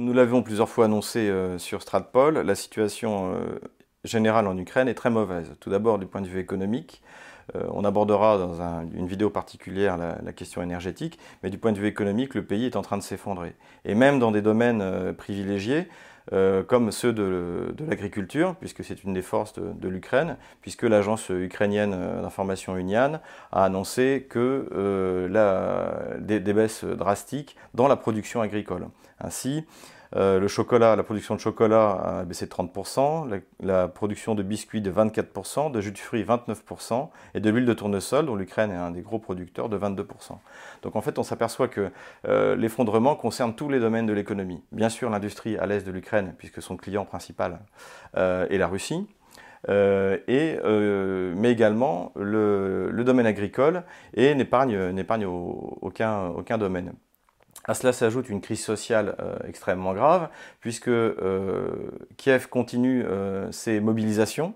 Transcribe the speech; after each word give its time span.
Nous 0.00 0.14
l'avions 0.14 0.42
plusieurs 0.42 0.70
fois 0.70 0.86
annoncé 0.86 1.28
euh, 1.28 1.58
sur 1.58 1.82
Stratpol, 1.82 2.38
la 2.38 2.54
situation 2.54 3.34
euh, 3.34 3.60
générale 4.02 4.46
en 4.46 4.56
Ukraine 4.56 4.88
est 4.88 4.94
très 4.94 5.10
mauvaise. 5.10 5.54
Tout 5.60 5.68
d'abord 5.68 5.98
du 5.98 6.06
point 6.06 6.22
de 6.22 6.26
vue 6.26 6.40
économique. 6.40 7.02
Euh, 7.54 7.64
on 7.70 7.84
abordera 7.84 8.38
dans 8.38 8.62
une 8.94 9.06
vidéo 9.06 9.28
particulière 9.28 9.98
la, 9.98 10.32
question 10.32 10.62
énergétique, 10.62 11.18
mais 11.42 11.50
du 11.50 11.58
point 11.58 11.72
de 11.72 11.78
vue 11.78 11.86
économique, 11.86 12.34
le 12.34 12.46
pays 12.46 12.64
est 12.64 12.76
en 12.76 12.82
train 12.82 12.96
de 12.96 13.02
s'effondrer. 13.02 13.54
Et 13.84 13.94
même 13.94 14.18
dans 14.18 14.30
des 14.30 14.40
domaines 14.40 15.12
privilégiés, 15.18 15.86
comme 16.68 16.92
ceux 16.92 17.12
de, 17.12 17.74
l'agriculture, 17.88 18.54
puisque 18.60 18.84
c'est 18.84 19.02
une 19.04 19.12
des 19.12 19.22
forces 19.22 19.54
de, 19.54 19.88
l'Ukraine, 19.88 20.36
puisque 20.60 20.84
l'agence 20.84 21.28
ukrainienne 21.28 21.90
d'information 22.22 22.76
Unian 22.76 23.20
a 23.52 23.64
annoncé 23.64 24.26
que 24.28 25.28
des, 26.20 26.40
des, 26.40 26.52
baisses 26.52 26.84
drastiques 26.84 27.56
dans 27.74 27.88
la 27.88 27.96
production 27.96 28.42
agricole. 28.42 28.86
Ainsi, 29.20 29.58
euh, 29.58 29.99
le 30.12 30.48
chocolat, 30.48 30.96
la 30.96 31.02
production 31.02 31.36
de 31.36 31.40
chocolat 31.40 31.90
a 32.20 32.24
baissé 32.24 32.46
de 32.46 32.50
30%, 32.50 33.40
la, 33.60 33.88
production 33.88 34.34
de 34.34 34.42
biscuits 34.42 34.80
de 34.80 34.90
24%, 34.90 35.70
de 35.70 35.80
jus 35.80 35.92
de 35.92 35.98
fruits 35.98 36.24
29%, 36.24 37.08
et 37.34 37.40
de 37.40 37.50
l'huile 37.50 37.66
de 37.66 37.74
tournesol, 37.74 38.26
dont 38.26 38.34
l'Ukraine 38.34 38.72
est 38.72 38.76
un 38.76 38.90
des 38.90 39.02
gros 39.02 39.18
producteurs, 39.18 39.68
de 39.68 39.78
22%. 39.78 40.04
Donc 40.82 40.96
en 40.96 41.00
fait, 41.00 41.18
on 41.18 41.22
s'aperçoit 41.22 41.68
que 41.68 41.90
euh, 42.26 42.56
l'effondrement 42.56 43.14
concerne 43.14 43.54
tous 43.54 43.68
les 43.68 43.78
domaines 43.78 44.06
de 44.06 44.12
l'économie. 44.12 44.62
Bien 44.72 44.88
sûr, 44.88 45.10
l'industrie 45.10 45.56
à 45.56 45.66
l'est 45.66 45.86
de 45.86 45.92
l'Ukraine, 45.92 46.34
puisque 46.38 46.60
son 46.60 46.76
client 46.76 47.04
principal 47.04 47.60
euh, 48.16 48.46
est 48.48 48.58
la 48.58 48.66
Russie. 48.66 49.06
mais 49.68 51.52
également 51.52 52.12
le, 52.16 53.02
domaine 53.04 53.26
agricole 53.26 53.84
et 54.14 54.34
n'épargne 54.34 55.26
aucun 55.26 56.58
domaine. 56.58 56.94
À 57.64 57.74
cela 57.74 57.92
s'ajoute 57.92 58.28
une 58.28 58.40
crise 58.40 58.64
sociale 58.64 59.16
euh, 59.20 59.36
extrêmement 59.46 59.92
grave, 59.92 60.28
puisque 60.60 60.88
euh, 60.88 61.70
Kiev 62.16 62.48
continue 62.48 63.04
euh, 63.04 63.50
ses 63.52 63.80
mobilisations 63.80 64.54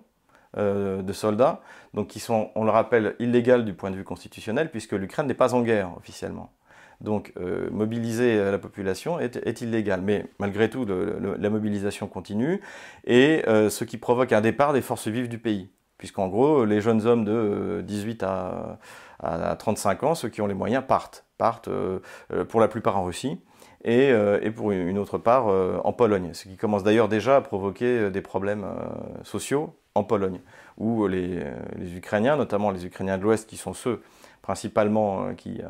de 0.56 1.12
soldats, 1.12 1.62
donc 1.94 2.06
qui 2.06 2.20
sont, 2.20 2.52
on 2.54 2.62
le 2.62 2.70
rappelle, 2.70 3.16
illégales 3.18 3.64
du 3.64 3.74
point 3.74 3.90
de 3.90 3.96
vue 3.96 4.04
constitutionnel, 4.04 4.70
puisque 4.70 4.92
l'Ukraine 4.92 5.26
n'est 5.26 5.34
pas 5.34 5.52
en 5.52 5.62
guerre 5.62 5.90
officiellement. 5.96 6.52
Donc 7.00 7.32
mobiliser 7.72 8.52
la 8.52 8.58
population 8.58 9.18
est, 9.18 9.60
illégal. 9.62 10.00
Mais 10.00 10.26
malgré 10.38 10.70
tout, 10.70 10.86
la 10.86 11.50
mobilisation 11.50 12.06
continue, 12.06 12.60
et 13.04 13.42
ce 13.48 13.82
qui 13.82 13.98
provoque 13.98 14.32
un 14.32 14.42
départ 14.42 14.72
des 14.72 14.80
forces 14.80 15.08
vives 15.08 15.28
du 15.28 15.38
pays. 15.38 15.70
Puisqu'en 15.98 16.28
gros, 16.28 16.64
les 16.64 16.80
jeunes 16.80 17.04
hommes 17.04 17.24
de 17.24 17.82
18 17.84 18.22
à, 18.22 18.78
à 19.18 19.56
35 19.56 20.04
ans, 20.04 20.14
ceux 20.14 20.28
qui 20.28 20.40
ont 20.40 20.46
les 20.46 20.54
moyens, 20.54 20.84
partent 20.86 21.24
partent 21.38 21.68
euh, 21.68 21.98
euh, 22.32 22.44
pour 22.44 22.60
la 22.60 22.68
plupart 22.68 22.96
en 22.96 23.04
Russie 23.04 23.38
et, 23.84 24.10
euh, 24.12 24.50
pour 24.52 24.72
une 24.72 24.98
autre 24.98 25.18
part 25.18 25.46
en 25.46 25.92
Pologne, 25.92 26.30
ce 26.32 26.44
qui 26.48 26.56
commence 26.56 26.82
d'ailleurs 26.82 27.08
déjà 27.08 27.36
à 27.36 27.40
provoquer 27.42 28.10
des 28.10 28.22
problèmes 28.22 28.64
sociaux 29.24 29.76
en 29.94 30.04
Pologne, 30.04 30.40
où 30.78 31.06
les, 31.06 31.44
Ukrainiens, 31.94 32.36
notamment 32.36 32.70
les 32.70 32.86
Ukrainiens 32.86 33.18
de 33.18 33.22
l'Ouest, 33.22 33.46
qui 33.46 33.58
sont 33.58 33.74
ceux 33.74 34.00
principalement 34.40 35.34
qui, 35.34 35.60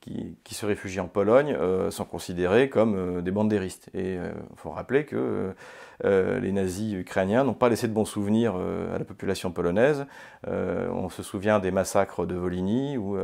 qui, 0.00 0.54
se 0.54 0.66
réfugient 0.66 1.00
en 1.00 1.06
Pologne, 1.06 1.56
sont 1.90 2.04
considérés 2.04 2.68
comme 2.68 3.22
des 3.22 3.30
bandéristes. 3.30 3.90
Et 3.94 4.14
il 4.14 4.56
faut 4.56 4.70
rappeler 4.70 5.04
que 5.04 5.54
les 6.02 6.52
nazis 6.52 6.94
ukrainiens 6.94 7.44
n'ont 7.44 7.54
pas 7.54 7.68
laissé 7.68 7.86
de 7.86 7.92
bons 7.92 8.04
souvenirs 8.06 8.56
à 8.56 8.98
la 8.98 9.04
population 9.04 9.52
polonaise. 9.52 10.04
on 10.48 11.08
se 11.10 11.22
souvient 11.22 11.60
des 11.60 11.70
massacres 11.70 12.26
de 12.26 12.34
Volhynie, 12.34 12.96
où 12.96 13.16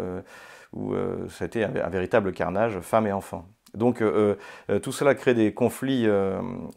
où 0.78 0.94
euh, 0.94 1.26
été 1.40 1.64
un, 1.64 1.88
véritable 1.88 2.32
carnage, 2.32 2.78
femmes 2.80 3.08
et 3.08 3.12
enfants. 3.12 3.46
Donc 3.74 4.00
euh, 4.00 4.36
euh, 4.70 4.78
tout 4.78 4.92
cela 4.92 5.14
crée 5.14 5.34
des 5.34 5.52
conflits 5.52 6.06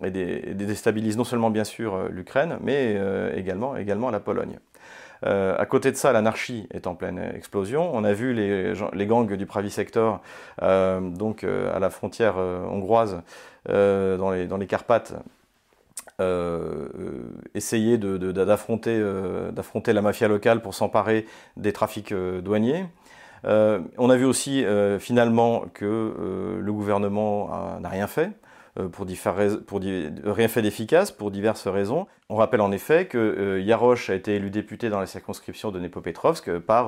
et, 0.04 0.54
déstabilise 0.54 1.16
non 1.16 1.24
seulement 1.24 1.50
bien 1.50 1.64
sûr 1.64 2.10
l'Ukraine, 2.10 2.58
mais 2.62 3.00
également, 3.36 4.10
la 4.12 4.20
Pologne. 4.20 4.60
à 5.24 5.66
côté 5.68 5.92
de 5.92 5.96
ça, 5.96 6.12
l'anarchie 6.12 6.68
est 6.72 6.88
en 6.88 6.96
pleine 6.96 7.20
explosion. 7.36 7.90
On 7.94 8.04
a 8.04 8.12
vu 8.14 8.34
les, 8.34 9.06
gangs 9.06 9.34
du 9.36 9.46
Pravi 9.46 9.70
Sector, 9.70 10.22
donc 10.60 11.44
à 11.44 11.80
la 11.80 11.90
frontière 11.90 12.38
hongroise, 12.38 13.22
dans, 13.68 14.32
les, 14.32 14.48
dans 14.48 14.60
Carpates, 14.60 15.14
essayer 17.56 17.98
d'affronter 17.98 19.00
la 19.94 20.02
mafia 20.02 20.28
locale 20.28 20.62
pour 20.62 20.74
s'emparer 20.74 21.26
des 21.56 21.72
trafics 21.72 22.14
douaniers. 22.14 22.86
Euh, 23.46 23.80
on 23.98 24.10
a 24.10 24.18
vu 24.18 24.26
aussi 24.26 24.64
euh, 24.64 25.00
finalement 25.00 25.66
que 25.74 25.86
euh, 25.86 26.60
le 26.62 26.74
gouvernement 26.74 27.80
n'a 27.80 27.90
rien 27.90 28.08
fait. 28.08 28.32
Pour, 28.94 29.06
rien 30.24 30.48
fait 30.48 30.62
d'efficace 30.62 31.12
pour 31.12 31.30
diverses 31.30 31.68
raisons. 31.68 32.08
On 32.30 32.38
rappelle 32.38 32.62
en 32.62 32.72
effet 32.72 33.06
que 33.06 33.60
Yarosh 33.60 34.10
a 34.10 34.16
été 34.16 34.36
élu 34.36 34.50
député 34.50 34.88
dans 34.88 35.02
la 35.02 35.08
circonscription 35.08 35.72
de 35.72 35.80
Nepopetrovsk 35.82 36.58
par, 36.60 36.86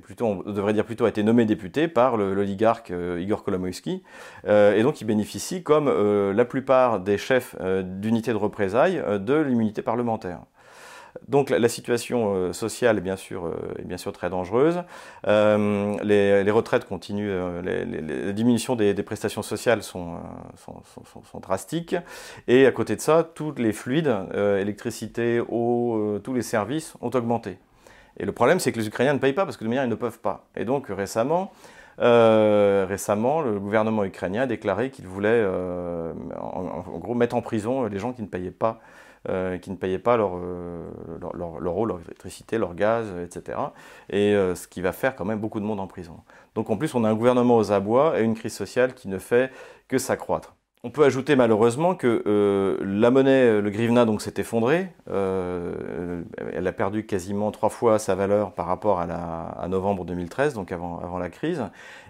plutôt, 0.00 0.24
on 0.24 0.50
devrait 0.50 0.72
dire 0.72 0.86
plutôt, 0.86 1.04
a 1.04 1.10
été 1.10 1.22
nommé 1.22 1.44
député 1.44 1.86
par 1.86 2.16
l'oligarque 2.16 2.94
Igor 3.18 3.44
Kolomoïski, 3.44 4.02
et 4.48 4.82
donc 4.82 5.02
il 5.02 5.04
bénéficie, 5.04 5.62
comme 5.62 5.90
la 6.32 6.44
plupart 6.46 6.98
des 6.98 7.18
chefs 7.18 7.54
d'unités 7.82 8.32
de 8.32 8.38
représailles, 8.38 9.04
de 9.20 9.34
l'immunité 9.34 9.82
parlementaire. 9.82 10.40
Donc 11.28 11.50
la, 11.50 11.68
situation 11.68 12.34
euh, 12.34 12.52
sociale 12.52 12.98
est 12.98 13.00
bien 13.00 13.16
sûr, 13.16 13.46
euh, 13.46 13.54
est 13.78 13.84
bien 13.84 13.96
sûr 13.96 14.12
très 14.12 14.30
dangereuse. 14.30 14.82
Euh, 15.26 15.96
les, 16.02 16.50
retraites 16.50 16.86
continuent, 16.86 17.60
les, 17.62 18.32
diminutions 18.32 18.76
des, 18.76 18.94
prestations 19.02 19.42
sociales 19.42 19.82
sont, 19.82 20.18
drastiques. 21.40 21.96
Et 22.48 22.66
à 22.66 22.72
côté 22.72 22.96
de 22.96 23.00
ça, 23.00 23.28
tous 23.34 23.54
les 23.56 23.72
fluides, 23.72 24.14
électricité, 24.34 25.40
eau, 25.40 26.18
tous 26.22 26.34
les 26.34 26.42
services 26.42 26.94
ont 27.00 27.10
augmenté. 27.10 27.58
Et 28.18 28.24
le 28.24 28.32
problème, 28.32 28.60
c'est 28.60 28.70
que 28.72 28.78
les 28.78 28.86
Ukrainiens 28.86 29.14
ne 29.14 29.18
payent 29.18 29.32
pas 29.32 29.44
parce 29.44 29.56
que 29.56 29.64
de 29.64 29.68
manière, 29.68 29.84
ils 29.84 29.90
ne 29.90 29.94
peuvent 29.94 30.20
pas. 30.20 30.46
Et 30.56 30.64
donc 30.64 30.88
récemment, 30.88 31.52
récemment, 31.98 33.40
le 33.40 33.58
gouvernement 33.58 34.04
ukrainien 34.04 34.42
a 34.42 34.46
déclaré 34.46 34.90
qu'il 34.90 35.06
voulait, 35.06 35.44
en, 36.40 36.98
gros, 36.98 37.14
mettre 37.14 37.36
en 37.36 37.42
prison 37.42 37.84
les 37.86 37.98
gens 37.98 38.12
qui 38.12 38.22
ne 38.22 38.28
payaient 38.28 38.50
pas 38.50 38.80
euh, 39.30 39.56
qui 39.56 39.70
ne 39.70 39.76
payaient 39.76 39.98
pas 39.98 40.18
leur, 40.18 40.32
euh, 40.36 40.86
leur, 41.18 41.58
leur, 41.58 41.78
eau, 41.78 41.86
leur 41.86 41.98
électricité, 42.00 42.58
leur 42.58 42.74
gaz, 42.74 43.06
etc. 43.22 43.58
Et 44.10 44.34
euh, 44.34 44.54
ce 44.54 44.68
qui 44.68 44.82
va 44.82 44.92
faire 44.92 45.16
quand 45.16 45.24
même 45.24 45.38
beaucoup 45.38 45.60
de 45.60 45.64
monde 45.64 45.80
en 45.80 45.86
prison. 45.86 46.18
Donc 46.54 46.68
en 46.68 46.76
plus, 46.76 46.94
on 46.94 47.04
a 47.04 47.08
un 47.08 47.14
gouvernement 47.14 47.56
aux 47.56 47.72
abois 47.72 48.20
et 48.20 48.22
une 48.22 48.34
crise 48.34 48.52
sociale 48.52 48.92
qui 48.92 49.08
ne 49.08 49.18
fait 49.18 49.50
que 49.88 49.96
s'accroître. 49.96 50.56
On 50.82 50.90
peut 50.90 51.04
ajouter 51.04 51.36
malheureusement 51.36 51.94
que 51.94 52.78
la 52.82 53.10
monnaie, 53.10 53.62
le 53.62 53.70
grivna, 53.70 54.04
donc 54.04 54.20
s'est 54.20 54.34
effondrée. 54.36 54.88
elle 55.06 56.66
a 56.66 56.72
perdu 56.72 57.06
quasiment 57.06 57.50
trois 57.50 57.70
fois 57.70 57.98
sa 57.98 58.14
valeur 58.14 58.52
par 58.52 58.66
rapport 58.66 59.00
à, 59.00 59.06
la, 59.06 59.56
à 59.58 59.66
novembre 59.68 60.04
2013, 60.04 60.52
donc 60.52 60.70
avant, 60.70 61.00
avant 61.02 61.16
la 61.16 61.30
crise. 61.30 61.64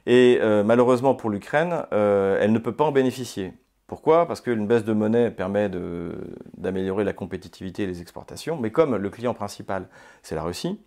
Et 0.06 0.40
malheureusement 0.64 1.14
pour 1.14 1.30
l'Ukraine, 1.30 1.84
elle 1.92 2.50
ne 2.50 2.58
peut 2.58 2.74
pas 2.74 2.82
en 2.82 2.90
bénéficier. 2.90 3.52
Pourquoi? 3.86 4.26
Parce 4.26 4.40
qu'une 4.40 4.66
baisse 4.66 4.84
de 4.84 4.92
monnaie 4.92 5.30
permet 5.30 5.70
d'améliorer 6.56 7.04
la 7.04 7.12
compétitivité 7.12 7.82
et 7.82 7.86
les 7.86 8.00
exportations, 8.00 8.56
mais 8.56 8.70
comme 8.70 8.96
le 8.96 9.10
client 9.10 9.34
principal, 9.34 9.88
c'est 10.22 10.34
la 10.34 10.42
Russie, 10.42 10.80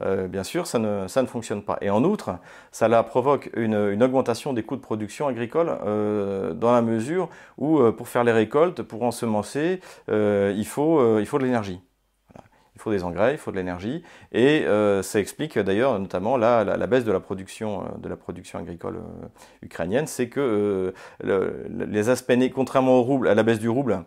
euh, 0.00 0.28
bien 0.28 0.42
sûr, 0.42 0.66
ça 0.66 0.78
ne, 0.78 1.06
fonctionne 1.26 1.62
pas. 1.62 1.78
Et 1.80 1.90
en 1.90 2.04
outre, 2.04 2.38
ça 2.72 3.02
provoque 3.02 3.50
une, 3.56 4.02
augmentation 4.02 4.52
des 4.52 4.62
coûts 4.62 4.76
de 4.76 4.80
production 4.80 5.28
agricole 5.28 5.70
euh, 5.84 6.52
dans 6.52 6.72
la 6.72 6.82
mesure 6.82 7.28
où, 7.58 7.78
euh, 7.78 7.92
pour 7.92 8.08
faire 8.08 8.24
les 8.24 8.32
récoltes, 8.32 8.82
pour 8.82 9.02
ensemencer, 9.02 9.80
il, 10.08 10.66
faut, 10.66 11.18
il 11.18 11.26
faut 11.26 11.38
de 11.38 11.44
l'énergie 11.44 11.80
faut 12.84 12.90
des 12.90 13.02
engrais, 13.02 13.32
il 13.32 13.38
faut 13.38 13.50
de 13.50 13.56
l'énergie, 13.56 14.02
et 14.32 14.64
euh, 14.66 15.02
ça 15.02 15.18
explique 15.18 15.58
d'ailleurs 15.58 15.98
notamment 15.98 16.36
la, 16.36 16.64
la, 16.64 16.86
baisse 16.86 17.04
de 17.04 17.12
la 17.12 17.20
production, 17.20 17.82
euh, 17.82 17.98
de 17.98 18.08
la 18.10 18.16
production 18.16 18.58
agricole 18.58 18.96
euh, 18.96 19.26
ukrainienne, 19.62 20.06
c'est 20.06 20.28
que 20.28 20.92
les 21.22 22.08
aspects, 22.10 22.34
contrairement 22.54 22.98
au 22.98 23.02
rouble, 23.02 23.28
à 23.28 23.34
la 23.34 23.42
baisse 23.42 23.58
du 23.58 23.68
rouble, 23.68 24.04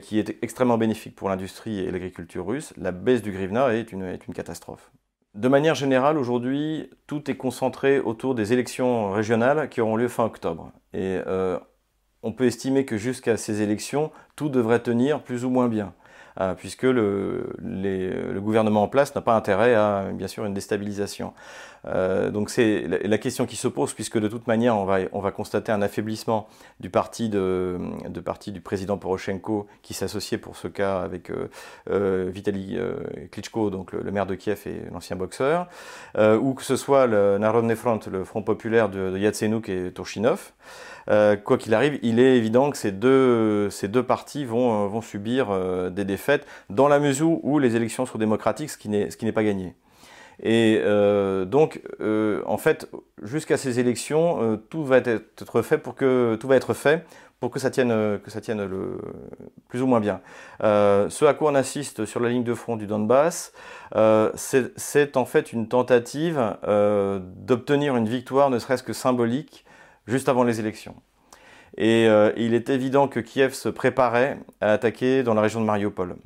qui 0.00 0.18
est 0.18 0.36
extrêmement 0.42 0.78
bénéfique 0.78 1.16
pour 1.16 1.28
l'industrie 1.28 1.80
et 1.80 1.90
l'agriculture 1.90 2.46
russe, 2.46 2.72
la 2.76 2.92
baisse 2.92 3.22
du 3.22 3.32
grivna 3.32 3.74
est 3.74 3.90
une, 3.90 4.04
est 4.04 4.26
une 4.26 4.34
catastrophe. 4.34 4.90
De 5.34 5.48
manière 5.48 5.74
générale, 5.74 6.18
aujourd'hui, 6.18 6.90
tout 7.06 7.30
est 7.30 7.36
concentré 7.36 7.98
autour 7.98 8.34
des 8.34 8.52
élections 8.52 9.10
régionales 9.10 9.68
qui 9.68 9.80
auront 9.80 9.96
lieu 9.96 10.08
fin 10.08 10.24
octobre. 10.24 10.72
Et 10.92 11.18
on 12.22 12.32
peut 12.32 12.44
estimer 12.44 12.84
que 12.84 12.96
jusqu'à 12.96 13.36
ces 13.36 13.62
élections, 13.62 14.12
tout 14.36 14.48
devrait 14.48 14.80
tenir 14.80 15.22
plus 15.22 15.44
ou 15.44 15.50
moins 15.50 15.68
bien. 15.68 15.94
Euh, 16.38 16.54
puisque 16.54 16.84
le, 16.84 17.44
gouvernement 18.40 18.84
en 18.84 18.88
place 18.88 19.14
n'a 19.14 19.20
pas 19.20 19.34
intérêt 19.34 19.74
à, 19.74 20.04
bien 20.12 20.28
sûr, 20.28 20.44
une 20.44 20.54
déstabilisation. 20.54 21.32
Euh, 21.86 22.30
donc 22.30 22.50
c'est 22.50 22.86
la, 22.86 23.18
question 23.18 23.46
qui 23.46 23.56
se 23.56 23.66
pose, 23.68 23.94
puisque 23.94 24.18
de 24.18 24.28
toute 24.28 24.46
manière, 24.46 24.76
on 24.76 24.84
va, 24.84 24.98
on 25.12 25.20
va 25.20 25.32
constater 25.32 25.72
un 25.72 25.82
affaiblissement 25.82 26.46
du 26.78 26.90
parti, 26.90 27.28
du 27.28 28.60
président 28.60 28.96
Poroshenko, 28.96 29.66
qui 29.82 29.94
s'associait 29.94 30.38
pour 30.38 30.56
ce 30.56 30.68
cas 30.68 31.00
avec 31.00 31.30
euh, 31.90 32.30
Vitaly 32.32 32.78
Klitschko, 33.32 33.70
donc 33.70 33.92
le, 33.92 34.10
maire 34.10 34.26
de 34.26 34.34
Kiev 34.34 34.62
et 34.66 34.82
l'ancien 34.92 35.16
boxeur, 35.16 35.66
ou 36.18 36.54
que 36.54 36.62
ce 36.62 36.76
soit 36.76 37.06
le 37.06 37.38
Narodny 37.38 37.74
Front, 37.74 38.00
le 38.10 38.24
Front 38.24 38.42
populaire 38.42 38.88
de, 38.88 39.10
de 39.10 39.18
Yatsenuk 39.18 39.68
et 39.68 39.92
Turchinov. 39.92 40.52
Quoi 41.44 41.58
qu'il 41.58 41.74
arrive, 41.74 41.98
il 42.02 42.20
est 42.20 42.36
évident 42.36 42.70
que 42.70 42.76
ces 42.76 42.92
deux, 42.92 43.68
ces 43.70 43.88
deux 43.88 44.02
partis 44.02 44.44
vont, 44.44 44.86
vont 44.86 45.00
subir 45.00 45.48
des 45.90 46.04
défaites 46.04 46.46
dans 46.68 46.88
la 46.88 47.00
mesure 47.00 47.44
où 47.44 47.58
les 47.58 47.74
élections 47.74 48.06
sont 48.06 48.18
démocratiques, 48.18 48.70
ce 48.70 48.76
qui 48.78 48.88
n'est 48.88 49.32
pas 49.32 49.44
gagné. 49.44 49.74
Et 50.42 50.80
donc, 51.46 51.82
en 52.00 52.58
fait, 52.58 52.88
jusqu'à 53.22 53.56
ces 53.56 53.80
élections, 53.80 54.60
tout 54.70 54.84
va 54.84 54.98
être 54.98 55.62
fait 55.62 55.78
pour 55.78 55.94
que 55.94 56.36
tout 56.40 56.46
va 56.48 56.56
être 56.56 56.74
fait 56.74 57.04
pour 57.40 57.50
que 57.50 57.58
ça 57.58 57.70
tienne, 57.70 57.90
euh, 57.90 58.18
que 58.18 58.30
ça 58.30 58.40
tienne 58.40 58.64
le, 58.64 58.98
plus 59.68 59.80
ou 59.82 59.86
moins 59.86 60.00
bien. 60.00 60.20
Euh, 60.62 61.08
ce 61.08 61.24
à 61.24 61.34
quoi 61.34 61.50
on 61.50 61.54
assiste 61.54 62.04
sur 62.04 62.20
la 62.20 62.28
ligne 62.28 62.44
de 62.44 62.54
front 62.54 62.76
du 62.76 62.86
Donbass, 62.86 63.52
euh, 63.96 64.30
c'est 64.36 65.16
en 65.16 65.24
fait 65.24 65.52
une 65.52 65.66
tentative 65.66 66.56
d'obtenir 67.36 67.96
une 67.96 68.08
victoire, 68.08 68.50
ne 68.50 68.58
serait-ce 68.58 68.82
que 68.82 68.92
symbolique, 68.92 69.64
juste 70.06 70.28
avant 70.28 70.44
les 70.44 70.60
élections. 70.60 70.94
Et 71.76 72.06
il 72.36 72.54
est 72.54 72.68
évident 72.68 73.08
que 73.08 73.20
Kiev 73.20 73.52
se 73.52 73.68
préparait 73.68 74.38
à 74.60 74.72
attaquer 74.72 75.22
dans 75.22 75.34
la 75.34 75.40
région 75.40 75.60
de 75.60 75.66
Mariupol. 75.66 76.16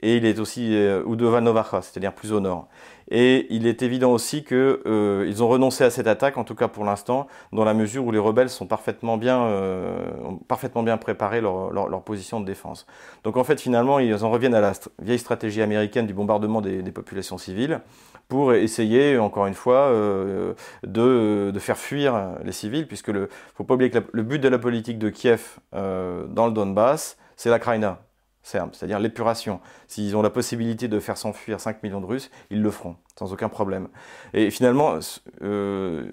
Et 0.00 0.16
il 0.16 0.26
est 0.26 0.38
aussi 0.38 0.74
Udova 1.06 1.40
Novacha, 1.40 1.80
c'est-à-dire 1.82 2.12
plus 2.12 2.32
au 2.32 2.40
nord. 2.40 2.68
Et 3.10 3.46
il 3.50 3.66
est 3.66 3.82
évident 3.82 4.12
aussi 4.12 4.42
qu'ils 4.42 4.56
euh, 4.56 5.40
ont 5.40 5.48
renoncé 5.48 5.84
à 5.84 5.90
cette 5.90 6.08
attaque, 6.08 6.38
en 6.38 6.44
tout 6.44 6.56
cas 6.56 6.66
pour 6.66 6.84
l'instant, 6.84 7.28
dans 7.52 7.64
la 7.64 7.72
mesure 7.72 8.04
où 8.04 8.10
les 8.10 8.18
rebelles 8.18 8.50
sont 8.50 8.66
parfaitement 8.66 9.16
bien, 9.16 9.42
euh, 9.42 10.08
ont 10.24 10.36
parfaitement 10.36 10.82
bien 10.82 10.96
préparé 10.96 11.40
leur, 11.40 11.70
leur, 11.70 12.02
position 12.02 12.40
de 12.40 12.46
défense. 12.46 12.86
Donc 13.22 13.36
en 13.36 13.44
fait, 13.44 13.60
finalement, 13.60 14.00
ils 14.00 14.24
en 14.24 14.30
reviennent 14.30 14.54
à 14.54 14.60
la 14.60 14.72
vieille 15.00 15.20
stratégie 15.20 15.62
américaine 15.62 16.06
du 16.06 16.14
bombardement 16.14 16.60
des, 16.60 16.82
des 16.82 16.92
populations 16.92 17.38
civiles 17.38 17.80
pour 18.28 18.54
essayer, 18.54 19.18
encore 19.18 19.46
une 19.46 19.54
fois, 19.54 19.86
euh, 19.86 20.54
de, 20.82 21.52
de, 21.54 21.58
faire 21.60 21.78
fuir 21.78 22.32
les 22.44 22.52
civils, 22.52 22.88
puisque 22.88 23.08
le 23.08 23.28
faut 23.54 23.62
pas 23.62 23.74
oublier 23.74 23.90
que 23.90 23.98
le 24.12 24.22
but 24.24 24.40
de 24.40 24.48
la 24.48 24.58
politique 24.58 24.98
de 24.98 25.10
Kiev 25.10 25.58
euh, 25.74 26.26
dans 26.26 26.46
le 26.46 26.52
Donbass, 26.52 27.16
c'est 27.36 27.50
la 27.50 27.60
Kraïna 27.60 28.00
c'est-à-dire 28.46 28.98
l'épuration. 28.98 29.60
S'ils 29.88 30.16
ont 30.16 30.22
la 30.22 30.30
possibilité 30.30 30.88
de 30.88 31.00
faire 31.00 31.16
s'enfuir 31.16 31.60
5 31.60 31.82
millions 31.82 32.00
de 32.00 32.06
Russes, 32.06 32.30
ils 32.50 32.62
le 32.62 32.70
feront, 32.70 32.96
sans 33.18 33.32
aucun 33.32 33.48
problème. 33.48 33.88
Et 34.34 34.50
finalement, 34.50 34.98
euh, 35.42 36.10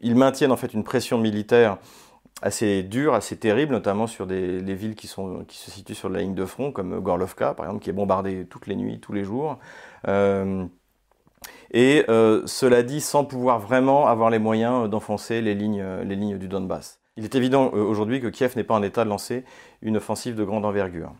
ils 0.00 0.14
maintiennent 0.14 0.52
en 0.52 0.56
fait 0.56 0.72
une 0.72 0.84
pression 0.84 1.18
militaire 1.18 1.78
assez 2.42 2.82
dure, 2.82 3.14
assez 3.14 3.36
terrible, 3.36 3.72
notamment 3.72 4.06
sur 4.06 4.26
des, 4.26 4.60
les 4.60 4.74
villes 4.74 4.94
qui, 4.94 5.06
se 5.06 5.44
situent 5.48 5.94
sur 5.94 6.08
la 6.08 6.20
ligne 6.20 6.34
de 6.34 6.44
front, 6.44 6.72
comme 6.72 7.00
Gorlovka, 7.00 7.54
par 7.54 7.66
exemple, 7.66 7.82
qui 7.82 7.90
est 7.90 7.94
bombardée 7.94 8.46
toutes 8.48 8.66
les 8.66 8.76
nuits, 8.76 9.00
tous 9.00 9.12
les 9.12 9.24
jours. 9.24 9.58
Euh, 10.08 10.64
et 11.72 12.04
euh, 12.08 12.42
cela 12.46 12.82
dit, 12.82 13.00
sans 13.00 13.24
pouvoir 13.24 13.58
vraiment 13.58 14.06
avoir 14.06 14.30
les 14.30 14.38
moyens 14.38 14.88
d'enfoncer 14.88 15.40
les 15.40 15.54
lignes 15.54 16.38
du 16.38 16.48
Donbass. 16.48 17.00
Il 17.16 17.24
est 17.24 17.34
évident 17.36 17.70
aujourd'hui 17.72 18.20
que 18.20 18.26
Kiev 18.26 18.56
n'est 18.56 18.64
pas 18.64 18.74
en 18.74 18.82
état 18.82 19.04
de 19.04 19.08
lancer 19.08 19.44
une 19.82 19.96
offensive 19.96 20.34
de 20.34 20.44
grande 20.44 20.64
envergure. 20.64 21.12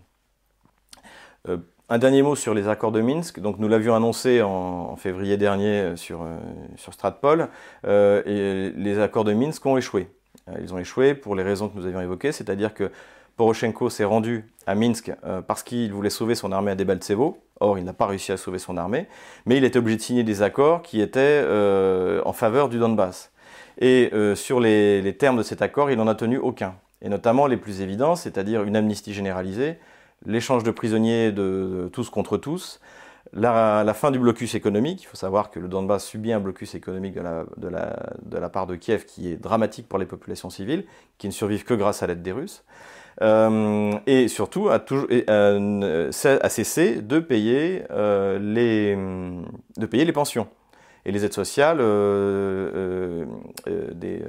Euh, 1.49 1.58
un 1.91 1.99
dernier 1.99 2.23
mot 2.23 2.35
sur 2.35 2.55
les 2.55 2.69
accords 2.69 2.93
de 2.93 3.02
Minsk. 3.02 3.41
Donc, 3.41 3.58
nous 3.58 3.69
l'avions 3.69 3.94
annoncé 3.94 4.41
en, 4.41 4.96
février 4.96 5.37
dernier 5.37 5.81
euh, 5.81 5.96
sur, 5.96 6.23
euh, 6.23 6.38
sur 6.76 6.94
Stratpol. 6.94 7.49
et 7.87 8.73
les 8.75 8.99
accords 8.99 9.25
de 9.25 9.35
Minsk 9.35 9.64
ont 9.67 9.76
échoué. 9.76 10.08
Ils 10.61 10.73
ont 10.75 10.79
échoué 10.79 11.14
pour 11.14 11.35
les 11.35 11.43
raisons 11.43 11.69
que 11.69 11.76
nous 11.76 11.87
avions 11.87 12.00
évoquées, 12.00 12.32
c'est-à-dire 12.32 12.75
que 12.75 12.91
Poroshenko 13.37 13.88
s'est 13.88 14.05
rendu 14.05 14.44
à 14.67 14.75
Minsk 14.75 15.11
parce 15.46 15.62
qu'il 15.62 15.91
voulait 15.93 16.11
sauver 16.11 16.35
son 16.35 16.52
armée 16.52 16.70
à 16.70 16.75
Debaltsevo. 16.75 17.38
Or, 17.61 17.79
il 17.79 17.85
n'a 17.85 17.94
pas 17.94 18.06
réussi 18.06 18.31
à 18.31 18.37
sauver 18.37 18.58
son 18.58 18.76
armée, 18.76 19.06
mais 19.46 19.56
il 19.56 19.64
était 19.64 19.79
obligé 19.79 19.96
de 19.96 20.02
signer 20.02 20.23
des 20.23 20.43
accords 20.43 20.82
qui 20.82 21.00
étaient 21.00 21.43
en 22.25 22.32
faveur 22.35 22.69
du 22.69 22.79
Donbass. 22.79 23.32
Et 23.81 24.11
sur 24.35 24.61
les, 24.61 25.00
les, 25.00 25.17
termes 25.17 25.38
de 25.38 25.43
cet 25.43 25.62
accord, 25.62 25.91
il 25.91 25.96
n'en 25.96 26.08
a 26.08 26.14
tenu 26.14 26.37
aucun. 26.37 26.75
Et 27.00 27.08
notamment 27.08 27.46
les 27.46 27.56
plus 27.56 27.81
évidents, 27.81 28.14
c'est-à-dire 28.14 28.64
une 28.64 28.76
amnistie 28.76 29.14
généralisée, 29.14 29.79
l'échange 30.26 30.62
de 30.62 30.70
prisonniers 30.70 31.32
de, 31.32 31.88
tous 31.92 32.10
contre 32.10 32.36
tous, 32.36 32.80
la, 33.32 33.94
fin 33.94 34.10
du 34.10 34.18
blocus 34.18 34.54
économique. 34.54 35.02
Il 35.02 35.06
faut 35.06 35.16
savoir 35.16 35.50
que 35.50 35.58
le 35.58 35.68
Donbass 35.68 36.04
subit 36.04 36.32
un 36.32 36.40
blocus 36.40 36.74
économique 36.74 37.14
de 37.14 37.68
la, 37.68 38.48
part 38.48 38.66
de 38.66 38.76
Kiev 38.76 39.04
qui 39.04 39.30
est 39.30 39.36
dramatique 39.36 39.88
pour 39.88 39.98
les 39.98 40.06
populations 40.06 40.50
civiles, 40.50 40.84
qui 41.18 41.26
ne 41.26 41.32
survivent 41.32 41.64
que 41.64 41.74
grâce 41.74 42.02
à 42.02 42.06
l'aide 42.06 42.22
des 42.22 42.32
Russes. 42.32 42.64
Euh, 43.22 43.92
et 44.06 44.26
surtout 44.26 44.68
euh, 44.68 46.10
à, 46.42 46.48
cesser 46.48 47.00
de 47.00 47.18
payer, 47.20 47.84
euh, 47.92 48.38
les, 48.40 48.96
de 49.76 49.86
payer 49.86 50.04
les 50.04 50.12
pensions 50.12 50.48
et 51.04 51.12
les 51.12 51.24
aides 51.24 51.32
sociales 51.32 51.78
des, 53.94 54.22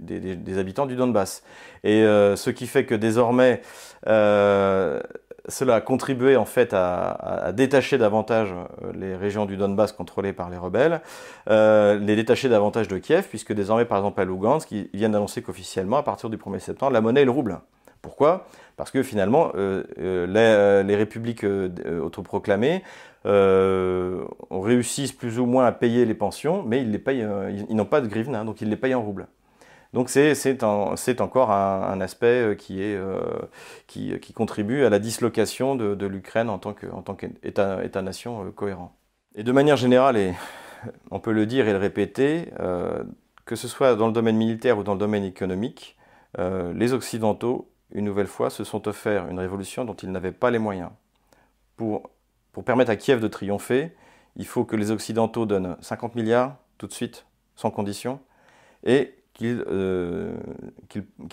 des, 0.00 0.58
habitants 0.58 0.86
du 0.86 0.96
Donbass. 0.96 1.42
Et 1.84 2.02
ce 2.02 2.50
qui 2.50 2.66
fait 2.66 2.84
que 2.84 2.94
désormais 2.94 3.62
euh, 4.06 5.00
cela 5.48 5.76
a 5.76 5.80
contribué 5.80 6.36
en 6.36 6.44
fait 6.44 6.74
à, 6.74 7.52
détacher 7.54 7.96
davantage 7.96 8.52
euh, 8.52 8.92
les 8.94 9.16
régions 9.16 9.46
du 9.46 9.56
Donbass 9.56 9.92
contrôlées 9.92 10.34
par 10.34 10.50
les 10.50 10.58
rebelles, 10.58 11.00
euh, 11.48 11.98
les 11.98 12.16
détacher 12.16 12.48
davantage 12.48 12.86
de 12.88 12.98
Kiev, 12.98 13.26
puisque 13.28 13.52
désormais, 13.52 13.86
par 13.86 13.98
exemple, 13.98 14.20
à 14.20 14.24
Lugansk, 14.24 14.70
ils 14.70 14.88
viennent 14.92 15.12
d'annoncer 15.12 15.42
qu'officiellement, 15.42 15.96
à 15.96 16.02
partir 16.02 16.28
du 16.28 16.36
1er 16.36 16.58
septembre, 16.58 16.92
la 16.92 17.00
monnaie 17.00 17.22
est 17.22 17.26
le 17.26 17.30
rouble. 17.30 17.60
Pourquoi? 18.02 18.46
Parce 18.76 18.90
que 18.90 19.02
finalement, 19.02 19.50
les, 19.56 20.96
républiques 20.96 21.44
autoproclamées 21.44 22.84
réussissent 23.24 25.12
plus 25.12 25.38
ou 25.38 25.46
moins 25.46 25.66
à 25.66 25.72
payer 25.72 26.04
les 26.04 26.14
pensions, 26.14 26.62
mais 26.62 26.82
ils, 26.82 27.02
ils, 27.68 27.76
n'ont 27.76 27.84
pas 27.84 28.00
de 28.00 28.06
grivne, 28.06 28.34
hein, 28.34 28.44
donc 28.44 28.60
ils 28.60 28.68
les 28.68 28.76
payent 28.76 28.94
en 28.94 29.02
rouble. 29.02 29.28
Donc 29.94 30.10
c'est 30.10 30.62
encore 31.20 31.50
un, 31.50 32.00
aspect 32.00 32.42
euh, 32.42 32.56
euh, 32.70 33.38
qui, 33.86 34.32
contribue 34.34 34.84
à 34.84 34.90
la 34.90 34.98
dislocation 34.98 35.76
de, 35.76 36.06
l'Ukraine 36.06 36.50
en 36.50 36.58
tant 36.58 36.74
qu'État-nation 36.74 38.44
euh, 38.44 38.50
cohérent. 38.50 38.94
Et 39.34 39.42
de 39.42 39.52
manière 39.52 39.76
générale, 39.76 40.16
et 40.16 40.34
on 41.10 41.20
peut 41.20 41.32
le 41.32 41.46
dire 41.46 41.68
et 41.68 41.72
le 41.72 41.78
répéter, 41.78 42.50
que 43.44 43.56
ce 43.56 43.68
soit 43.68 43.94
dans 43.94 44.06
le 44.06 44.12
domaine 44.12 44.36
militaire 44.36 44.78
ou 44.78 44.82
dans 44.82 44.92
le 44.92 44.98
domaine 44.98 45.24
économique, 45.24 45.96
les 46.36 46.92
Occidentaux, 46.92 47.70
une 47.90 48.04
nouvelle 48.04 48.26
fois, 48.26 48.50
se 48.50 48.64
sont 48.64 48.86
offerts 48.88 49.28
une 49.28 49.38
révolution 49.38 49.84
dont 49.84 49.94
ils 49.94 50.10
n'avaient 50.10 50.32
pas 50.32 50.50
les 50.50 50.58
moyens. 50.58 50.90
Pour, 51.76 52.10
pour 52.58 52.64
permettre 52.64 52.90
à 52.90 52.96
Kiev 52.96 53.20
de 53.20 53.28
triompher, 53.28 53.92
il 54.34 54.44
faut 54.44 54.64
que 54.64 54.74
les 54.74 54.90
Occidentaux 54.90 55.46
donnent 55.46 55.76
50 55.80 56.16
milliards 56.16 56.56
tout 56.76 56.88
de 56.88 56.92
suite, 56.92 57.24
sans 57.54 57.70
condition, 57.70 58.18
et 58.84 59.14
qu'il 59.32 59.62
euh, 59.68 60.36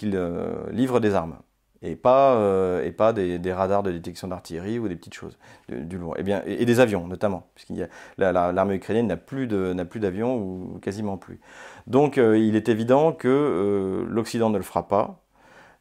euh, 0.03 0.71
livre 0.71 0.99
des 0.99 1.15
armes 1.15 1.39
et 1.81 1.95
pas, 1.95 2.35
euh, 2.35 3.11
des, 3.39 3.53
radars 3.53 3.81
de 3.81 3.91
détection 3.91 4.27
d'artillerie 4.27 4.77
ou 4.77 4.87
des 4.87 4.95
petites 4.95 5.15
choses 5.15 5.39
du, 5.67 5.97
lourd. 5.97 6.15
Et, 6.19 6.23
eh 6.27 6.61
et, 6.61 6.65
des 6.65 6.79
avions 6.79 7.07
notamment, 7.07 7.47
puisqu'il 7.55 7.89
l'armée 8.19 8.75
ukrainienne 8.75 9.07
n'a 9.07 9.17
plus 9.17 9.47
d'avions 9.47 10.37
ou 10.37 10.77
quasiment 10.79 11.17
plus. 11.17 11.39
Donc 11.87 12.17
il 12.17 12.55
est 12.55 12.69
évident 12.69 13.13
que 13.13 14.05
l'Occident 14.07 14.51
ne 14.51 14.59
le 14.59 14.63
fera 14.63 14.87
pas. 14.87 15.24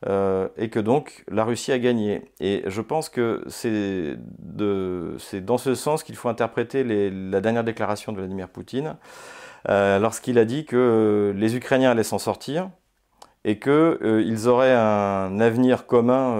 Et 0.06 0.68
que 0.68 0.80
donc 0.80 1.24
la 1.28 1.44
Russie 1.44 1.72
a 1.72 1.78
gagné. 1.78 2.30
Et 2.38 2.62
je 2.66 2.80
pense 2.82 3.08
que 3.08 3.42
c'est 3.48 4.16
dans 4.44 5.58
ce 5.58 5.74
sens 5.74 6.02
qu'il 6.02 6.16
faut 6.16 6.28
interpréter 6.28 6.84
la 6.84 7.40
dernière 7.40 7.64
déclaration 7.64 8.12
de 8.12 8.18
Vladimir 8.18 8.48
Poutine, 8.48 8.96
euh, 9.68 9.98
lorsqu'il 9.98 10.38
a 10.38 10.44
dit 10.44 10.66
que 10.66 10.76
euh, 10.76 11.32
les 11.32 11.56
Ukrainiens 11.56 11.92
allaient 11.92 12.02
s'en 12.02 12.18
sortir 12.18 12.70
et 13.44 13.58
qu'ils 13.58 13.72
euh, 13.72 14.46
auraient 14.46 14.74
un 14.74 15.40
avenir 15.40 15.86
commun 15.86 16.36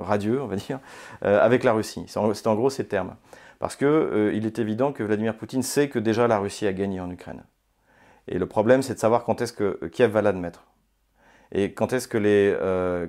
radieux, 0.00 0.42
on 0.42 0.46
va 0.46 0.56
dire, 0.56 0.78
avec 1.22 1.64
la 1.64 1.72
Russie. 1.72 2.04
C'est 2.06 2.18
en, 2.18 2.54
gros 2.54 2.70
ces 2.70 2.86
termes. 2.86 3.16
Parce 3.58 3.76
qu'il 3.76 4.46
est 4.46 4.58
évident 4.58 4.92
que 4.92 5.02
Vladimir 5.02 5.36
Poutine 5.36 5.62
sait 5.62 5.88
que 5.88 5.98
déjà 5.98 6.28
la 6.28 6.38
Russie 6.38 6.66
a 6.66 6.72
gagné 6.72 7.00
en 7.00 7.10
Ukraine. 7.10 7.42
Et 8.28 8.38
le 8.38 8.46
problème, 8.46 8.82
c'est 8.82 8.94
de 8.94 8.98
savoir 8.98 9.24
quand 9.24 9.40
est-ce 9.40 9.54
que 9.54 9.86
Kiev 9.90 10.12
va 10.12 10.22
l'admettre. 10.22 10.64
Et 11.52 11.72
quand 11.72 11.92
est-ce 11.92 12.08
que 12.08 12.18
les, 12.18 12.54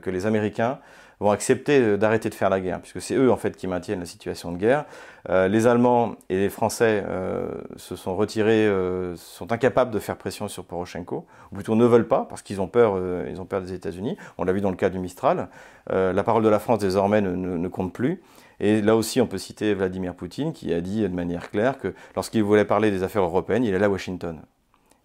que 0.01 0.10
les 0.10 0.25
Américains 0.25 0.79
vont 1.19 1.31
accepter 1.31 1.81
euh, 1.81 1.98
d'arrêter 1.98 2.29
de 2.29 2.36
faire 2.36 2.50
la 2.50 2.60
guerre, 2.60 2.79
puisque 2.79 3.01
c'est 3.01 3.15
eux 3.15 3.31
en 3.31 3.38
fait 3.38 3.55
qui 3.55 3.67
maintiennent 3.67 4.00
la 4.00 4.05
situation 4.05 4.51
de 4.51 4.58
guerre. 4.58 4.86
Euh, 5.29 5.48
les 5.48 5.67
Allemands 5.67 6.15
et 6.29 6.38
les 6.38 6.50
Français 6.50 7.03
euh, 7.05 7.50
se 7.75 7.96
sont 7.96 8.15
retirés, 8.15 8.69
sont 9.15 9.51
incapables 9.51 9.91
de 9.91 10.00
faire 10.00 10.17
pression 10.17 10.48
sur 10.48 10.63
Poroshenko, 10.65 11.25
ou 11.51 11.55
plutôt 11.55 11.75
ne 11.75 11.86
veulent 11.86 12.08
pas 12.08 12.25
parce 12.29 12.41
qu'ils 12.41 12.62
ont 12.62 12.67
peur, 12.67 13.00
ils 13.29 13.41
ont 13.41 13.46
peur 13.46 13.62
des 13.62 13.74
États-Unis. 13.74 14.17
On 14.38 14.46
l'a 14.46 14.53
vu 14.53 14.62
dans 14.62 14.69
le 14.69 14.75
cas 14.75 14.89
du 14.89 15.00
Mistral. 15.00 15.50
la 15.89 16.24
parole 16.24 16.43
de 16.43 16.50
la 16.50 16.60
France 16.60 16.79
désormais 16.79 17.22
ne, 17.22 17.31
ne, 17.31 17.67
compte 17.67 17.93
plus. 17.93 18.22
Et 18.60 18.81
là 18.81 18.96
aussi, 18.96 19.22
on 19.22 19.27
peut 19.27 19.38
citer 19.38 19.74
Vladimir 19.74 20.13
Poutine 20.15 20.53
qui 20.53 20.74
a 20.74 20.81
dit 20.81 21.01
de 21.01 21.08
manière 21.08 21.50
claire 21.50 21.77
que 21.77 21.93
lorsqu'il 22.15 22.43
voulait 22.43 22.65
parler 22.65 22.91
des 22.91 23.03
affaires 23.03 23.24
européennes, 23.24 23.63
il 23.63 23.74
allait 23.74 23.86
à 23.86 23.89
Washington. 23.89 24.41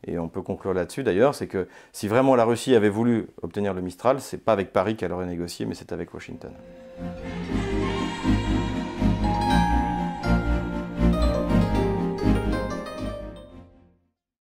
Et 0.07 0.19
on 0.19 0.29
peut 0.29 0.43
conclure 0.43 0.75
là-dessus 0.75 1.03
d'ailleurs, 1.03 1.35
c'est 1.35 1.47
que 1.47 1.69
si 1.93 2.09
vraiment 2.09 2.37
la 2.37 2.45
Russie 2.45 2.75
avait 2.75 2.89
voulu 2.89 3.27
obtenir 3.43 3.75
le 3.75 3.81
Mistral, 3.81 4.21
c'est 4.21 4.45
pas 4.45 4.53
avec 4.53 4.73
Paris 4.73 4.97
qu'elle 4.97 5.13
aurait 5.13 5.27
négocié, 5.27 5.67
mais 5.67 5.75
c'est 5.75 5.93
avec 5.93 6.13
Washington. 6.13 6.53